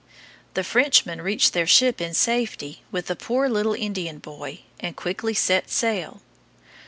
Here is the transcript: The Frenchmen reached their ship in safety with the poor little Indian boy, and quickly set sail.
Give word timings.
The 0.55 0.63
Frenchmen 0.63 1.21
reached 1.21 1.53
their 1.53 1.67
ship 1.67 2.01
in 2.01 2.15
safety 2.15 2.81
with 2.91 3.05
the 3.05 3.15
poor 3.15 3.47
little 3.47 3.75
Indian 3.75 4.17
boy, 4.17 4.61
and 4.79 4.95
quickly 4.95 5.35
set 5.35 5.69
sail. 5.69 6.23